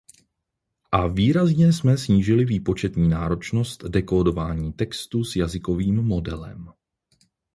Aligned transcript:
A 0.91 1.07
výrazně 1.07 1.73
jsme 1.73 1.97
snížili 1.97 2.45
výpočetní 2.45 3.09
náročnost 3.09 3.83
dekódování 3.83 4.73
textu 4.73 5.23
s 5.23 5.35
jazykovým 5.35 5.95
modelem. 5.95 6.67